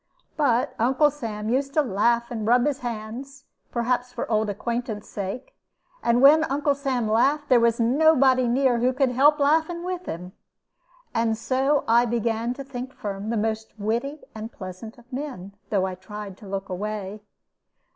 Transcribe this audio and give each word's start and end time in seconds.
But 0.35 0.73
Uncle 0.79 1.11
Sam 1.11 1.47
used 1.51 1.75
to 1.75 1.83
laugh 1.83 2.31
and 2.31 2.47
rub 2.47 2.65
his 2.65 2.79
hands, 2.79 3.45
perhaps 3.71 4.11
for 4.11 4.27
old 4.31 4.49
acquaintance' 4.49 5.07
sake; 5.07 5.53
and 6.01 6.23
when 6.23 6.43
Uncle 6.45 6.73
Sam 6.73 7.07
laughed, 7.07 7.49
there 7.49 7.59
was 7.59 7.79
nobody 7.79 8.47
near 8.47 8.79
who 8.79 8.93
could 8.93 9.11
help 9.11 9.39
laughing 9.39 9.83
with 9.83 10.07
him. 10.07 10.31
And 11.13 11.37
so 11.37 11.83
I 11.87 12.05
began 12.05 12.55
to 12.55 12.63
think 12.63 12.93
Firm 12.95 13.29
the 13.29 13.37
most 13.37 13.75
witty 13.77 14.21
and 14.33 14.51
pleasant 14.51 14.97
of 14.97 15.13
men, 15.13 15.53
though 15.69 15.85
I 15.85 15.93
tried 15.93 16.35
to 16.37 16.47
look 16.47 16.67
away. 16.67 17.21